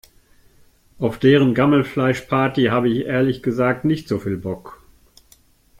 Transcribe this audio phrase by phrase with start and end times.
[0.97, 4.81] Auf deren Gammelfleischparty habe ich ehrlich gesagt nicht so viel Bock.